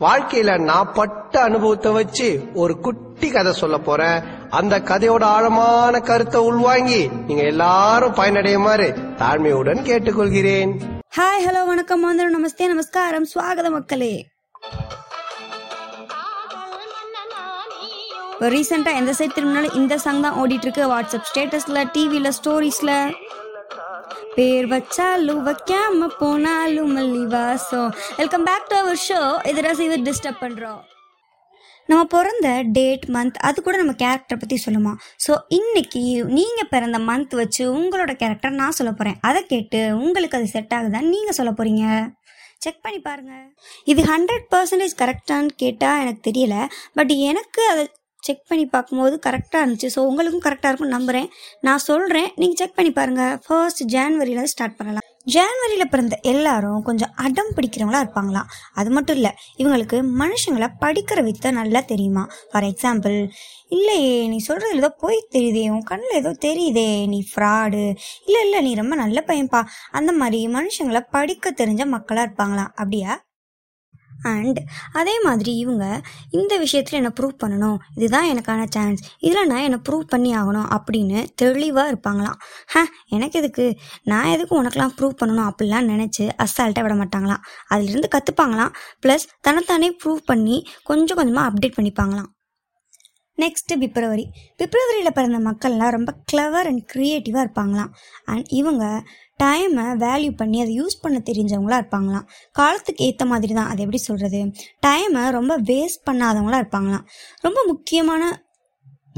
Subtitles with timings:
[0.00, 4.18] வாழ்க்கையில நான் பட்ட அனுபவத்தை வச்சு ஒரு குட்டி கதை சொல்ல போறேன்.
[4.50, 8.86] அந்த கதையோட ஆழமான கருத்தை உள்வாங்கி நீங்க எல்லாரும் பயனடையுமாறு
[9.22, 10.72] தாழ்மையுடன் கேட்டுக்கொள்கிறேன்.
[11.16, 13.26] ஹாய் ஹலோ வணக்கம் வந்து நமஸ்தே நமஸ்காரம்.
[13.34, 14.12] சுவாகத மக்களே.
[18.54, 22.92] ரீசெண்டா எந்த சைட் திரும்பினாலும் இந்த சாங் தான் ஓடிட்டுருக்கு வாட்ஸ்அப் ஸ்டேட்டஸ்ல டிவியில் ஸ்டோரிஸ்ல
[24.36, 30.80] பேர் வச்சாலும் வைக்காம போனாலும் மல்லி வாசம் welcome back to our show இது ரசிவர் டிஸ்டர்ப் பண்ணுறோம்
[31.86, 34.92] நம்ம பிறந்த டேட் மந்த் அது கூட நம்ம கேரக்டரை பற்றி சொல்லுமா?
[35.28, 40.46] ஸோ இன்னைக்கு நீங்கள் பிறந்த மந்த் வச்சு உங்களோட கேரக்டர் நான் சொல்ல போகிறேன் அதை கேட்டு உங்களுக்கு அது
[40.46, 42.08] செட் ஆகுதான்னு நீங்கள் சொல்ல போகிறீங்க
[42.58, 43.46] செக் பண்ணி பாருங்கள்
[43.84, 46.66] இது ஹண்ட்ரட் பர்சன்டேஜ் கரெக்டான்னு கேட்டால் எனக்கு தெரியல.
[46.94, 47.90] பட் எனக்கு அதை
[48.28, 49.90] செக் பண்ணி பார்க்கும்போது கரெக்டாக இருந்துச்சு.
[49.96, 51.28] ஸோ உங்களுக்கும் கரெக்டாக இருக்கும்னு நம்புகிறேன்
[51.68, 55.04] நான் சொல்கிறேன் நீங்கள் செக் பண்ணி பாருங்கள் ஃபர்ஸ்ட் ஜான்வரியில் ஸ்டார்ட் பண்ணலாம்.
[55.34, 58.48] ஜான்வரியில் பிறந்த எல்லாரும் கொஞ்சம் அடம் பிடிக்கிறவங்களா இருப்பாங்களாம்
[58.80, 62.24] அது மட்டும் இல்லை இவங்களுக்கு மனுஷங்களை படிக்கிற வித்த நல்லா தெரியுமா?
[62.50, 63.16] ஃபார் எக்ஸாம்பிள்
[63.76, 67.82] இல்லையே நீ சொல்கிறது ஏதோ போய் தெரியுதே உன் கண்ணில் ஏதோ தெரியுதே நீ ஃப்ராடு
[68.28, 69.62] இல்லை இல்லை நீ ரொம்ப நல்ல பையன்பா.
[70.00, 73.14] அந்த மாதிரி மனுஷங்களை படிக்க தெரிஞ்ச மக்களாக இருப்பாங்களாம் அப்படியா?
[74.22, 74.58] அண்ட்
[74.92, 77.76] அதே மாதிரி இவங்க இந்த விஷயத்தில் என்னை ப்ரூவ் பண்ணணும்.
[77.94, 82.34] இதுதான் எனக்கான சான்ஸ் இதில் நான் என்னை ப்ரூவ் பண்ணி ஆகணும் அப்படின்னு தெளிவாக இருப்பாங்களாம்.
[82.66, 83.76] ஹ எனக்கு எதுக்கு?
[84.04, 87.42] நான் எதுக்கு உனக்கெலாம் ப்ரூவ் பண்ணணும் அப்படிலாம் நினச்சி அசால்ட்டாக விட மாட்டாங்களாம்.
[87.68, 88.72] அதிலிருந்து கற்றுப்பாங்களாம்
[89.06, 92.36] ப்ளஸ் தன்னைத்தானே ப்ரூவ் பண்ணி கொஞ்சம் கொஞ்சமாக அப்டேட் பண்ணிப்பாங்களாம்.
[93.38, 94.30] நெக்ஸ்ட்டு பிப்ரவரி.
[94.58, 97.88] பிப்ரவரியில் பிறந்த மக்கள்லாம் ரொம்ப கிளவர் அண்ட் க்ரியேட்டிவாக இருப்பாங்களாம்.
[98.24, 99.02] அண்ட் இவங்க
[99.42, 102.26] டைமை வேல்யூ பண்ணி அதை யூஸ் பண்ண தெரிஞ்சவங்களா இருப்பாங்களாம்.
[102.52, 104.40] காலத்துக்கு ஏற்ற மாதிரி தான் அது எப்படி சொல்கிறது
[104.86, 107.04] டைமை ரொம்ப வேஸ்ட் பண்ணாதவங்களா இருப்பாங்களாம்.
[107.46, 108.22] ரொம்ப முக்கியமான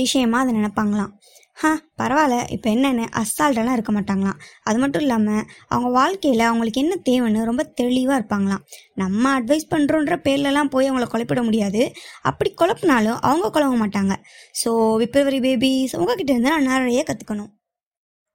[0.00, 1.12] விஷயமா அதை நினைப்பாங்களாம்.
[1.58, 2.36] ஹா பரவாயில்ல.
[2.54, 4.38] இப்போ என்னென்னு அசால்ட்டெல்லாம் இருக்க மாட்டாங்களாம்.
[4.68, 8.62] அது மட்டும் இல்லாமல் அவங்க வாழ்க்கையில் அவங்களுக்கு என்ன தேவைன்னு ரொம்ப தெளிவாக இருப்பாங்களாம்.
[9.02, 11.82] நம்ம அட்வைஸ் பண்ணுறோன்ற பேர்லலாம் போய் அவங்கள குழப்பிட முடியாது.
[12.22, 14.16] அப்படி குழப்பினாலும் அவங்க குழம்ப மாட்டாங்க.
[14.62, 14.70] ஸோ
[15.02, 17.52] விப்ரவரி பேபிஸ் உங்ககிட்ட இருந்து நான் நிறைய கற்றுக்கணும்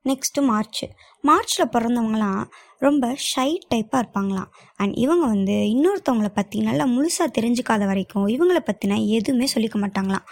[0.06, 0.84] நெக்ஸ்ட்டு மார்ச்
[1.24, 2.44] மார்ச்சில் பிறந்தவங்களாம்
[2.80, 4.50] ரொம்ப ஷை டைப்பாக இருப்பாங்களாம்.
[4.76, 10.26] அண்ட் இவங்க வந்து இன்னொருத்தவங்களை பற்றி நல்லா முழுசாக தெரிஞ்சுக்காத வரைக்கும் இவங்கள பற்றின எதுவுமே சொல்லிக்க மாட்டாங்களாம்.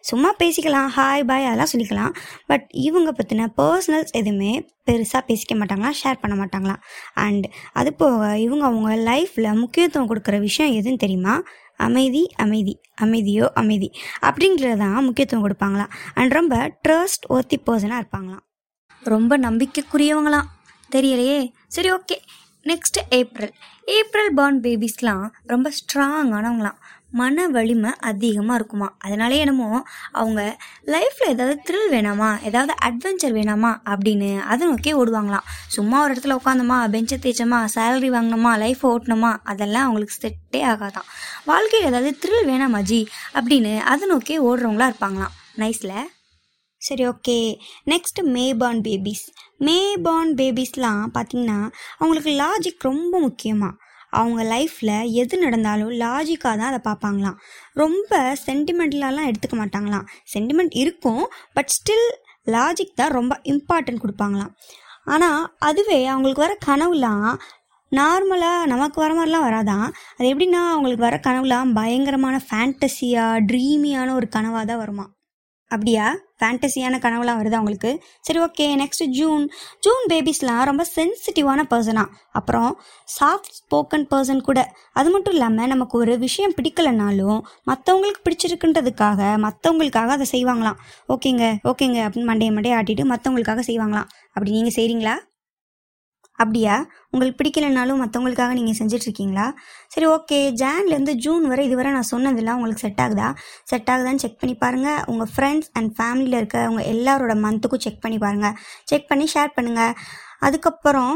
[0.00, 2.12] சும்மா பேசிக்கலாம் ஹாய் பாய் அதெல்லாம் சொல்லிக்கலாம்.
[2.46, 4.52] பட் இவங்க பற்றின பர்சனல்ஸ் எதுவுமே
[4.86, 6.82] பெருசாக பேசிக்க மாட்டாங்களாம் ஷேர் பண்ண மாட்டாங்களாம்.
[7.14, 11.34] அண்ட் அது போக இவங்க அவங்க லைஃப்பில் முக்கியத்துவம் கொடுக்குற விஷயம் எதுன்னு தெரியுமா?
[11.76, 13.90] அமைதி அமைதி அமைதியோ அமைதி.
[14.20, 15.92] அப்படிங்கிறது தான் முக்கியத்துவம் கொடுப்பாங்களாம்.
[16.14, 18.44] அண்ட் ரொம்ப ட்ரஸ்ட் ஒர்த்தி பர்சனாக இருப்பாங்களாம்.
[19.02, 20.44] ரொம்ப நம்பிக்கைக்குரியவங்களாம்.
[20.92, 21.52] தெரியலையே?
[21.68, 22.16] சரி okay
[22.64, 23.52] next April
[23.84, 26.74] April born பேபிஸ்லாம் ரொம்ப ஸ்ட்ராங்கானவங்களாம்
[27.12, 28.94] மன வலிமை அதிகமாக இருக்குமா?
[28.98, 32.42] அதனாலே என்னமோ அவங்க லைஃப்பில் ஏதாவது த்ரில் வேணாமா?
[32.42, 33.80] ஏதாவது அட்வென்ச்சர் வேணாமா?
[33.84, 35.46] அப்படின்னு அதை நோக்கி ஓடுவாங்களாம்.
[35.68, 37.66] சும்மா ஒரு இடத்துல உட்காந்தோமா பெஞ்சை தேய்ச்சோமா?
[37.74, 38.58] சேலரி வாங்கினோமா?
[38.58, 41.08] லைஃப் ஓட்டணுமா அதெல்லாம் அவங்களுக்கு செட்டே ஆகாதான்
[41.44, 43.08] வாழ்க்கையில் ஏதாவது த்ரில் வேணாமா ஜி?
[43.34, 45.34] அப்படின்னு அதை நோக்கி ஓடுறவங்களா இருப்பாங்களாம்.
[45.56, 46.06] நைஸில்
[46.80, 47.36] சரி okay
[47.86, 49.26] next May born babies
[49.60, 51.58] May born பேபிஸ்லாம் பார்த்தீங்கன்னா
[51.98, 57.36] அவங்களுக்கு லாஜிக் ரொம்ப முக்கியமாக அவங்க லைஃப்பில் எது நடந்தாலும் லாஜிக்காக தான் அதை பார்ப்பாங்களாம்.
[57.72, 60.06] ரொம்ப சென்டிமெண்டலாலாம் எடுத்துக்க மாட்டாங்களாம்.
[60.34, 61.22] சென்டிமெண்ட் இருக்கும்
[61.54, 62.08] பட் ஸ்டில்
[62.46, 64.52] லாஜிக் தான் ரொம்ப இம்பார்ட்டன்ட் கொடுப்பாங்களாம்.
[65.04, 67.30] ஆனால் அதுவே அவங்களுக்கு வர கனவுலாம்
[67.92, 69.86] நார்மலாக நமக்கு வர மாதிரிலாம் வராதான்
[70.16, 75.06] அது எப்படின்னா அவங்களுக்கு வர கனவுலாம் பயங்கரமான ஃபேண்டசியாக ட்ரீமியான ஒரு கனவாக தான் வருமா
[75.70, 76.06] அப்படியா?
[76.40, 77.90] ஃபேண்டசியான கனவுலாம் வருது அவங்களுக்கு
[78.20, 79.44] சரி ஓகே நெக்ஸ்ட் ஜூன்
[79.86, 82.04] ஜூன் பேபிஸ்லாம் ரொம்ப சென்சிட்டிவான பர்சனா
[82.38, 82.70] அப்புறம்
[83.18, 84.60] சாஃப்ட் ஸ்போக்கன் பர்சன் கூட.
[84.92, 87.40] அது மட்டும் இல்லாமல் நமக்கு ஒரு விஷயம் பிடிக்கலனாலும்
[87.70, 90.78] மற்றவங்களுக்கு பிடிச்சிருக்குன்றதுக்காக மற்றவங்களுக்காக அதை செய்வாங்களாம்.
[91.08, 94.08] ஓகேங்க ஓகேங்க அப்படின்னு மண்டையை மண்டையை ஆட்டிட்டு மற்றவங்களுக்காக செய்வாங்களாம்.
[94.34, 95.16] அப்படி நீங்கள் செய்கிறீங்களா
[96.42, 96.74] அப்படியா?
[97.12, 99.46] உங்களுக்கு பிடிக்கலனாலும் மற்றவங்களுக்காக நீங்கள் செஞ்சிட்ருக்கீங்களா?
[99.94, 100.38] சரி ஓகே.
[100.62, 103.28] ஜான்லேருந்து ஜூன் வரை இதுவரை நான் சொன்னதெல்லாம் உங்களுக்கு செட் ஆகுதா?
[103.72, 108.20] செட் ஆகுதான்னு செக் பண்ணி பாருங்கள் உங்கள் ஃப்ரெண்ட்ஸ் அண்ட் ஃபேமிலியில் இருக்க உங்கள் எல்லாரோட மந்த்துக்கும் செக் பண்ணி
[108.24, 108.56] பாருங்கள்
[108.92, 109.94] செக் பண்ணி ஷேர் பண்ணுங்கள்
[110.48, 111.14] அதுக்கப்புறம்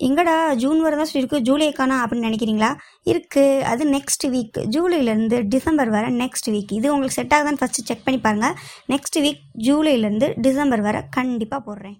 [0.00, 2.70] எங்கடா ஜூன் வரை தான் சொல்லியிருக்கு ஜூலை காணா அப்படின்னு நினைக்கிறீங்களா?
[3.10, 8.06] இருக்குது அது நெக்ஸ்ட் வீக் ஜூலைலேருந்து டிசம்பர் வரை நெக்ஸ்ட் வீக் இது உங்களுக்கு செட் ஆகுதான்னு ஃபஸ்ட்டு செக்
[8.06, 8.58] பண்ணி பாருங்கள்
[8.94, 11.96] நெக்ஸ்ட் வீக் ஜூலைலேருந்து டிசம்பர் வரை கண்டிப்பாக போடுறேன்.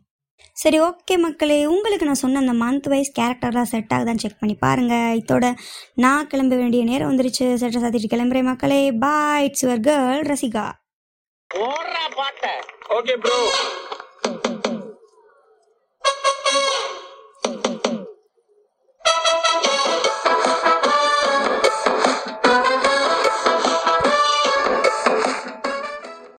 [0.62, 1.58] சரி ஓகே மக்களே.
[1.66, 5.54] உங்களுக்கு நான் சொன்ன அந்த மந்த் வைஸ் கேரக்டர்லாம் செட் ஆகுதான்னு செக் பண்ணி பாருங்கள் இதோட
[6.04, 7.46] நான் கிளம்ப வேண்டிய நேரம் வந்துருச்சு.
[7.54, 8.92] செட்டை சாத்திட்டு கிளம்புறேன் மக்களே.
[9.04, 10.66] Bye it's your girl Rasika.
[12.96, 13.38] Okay bro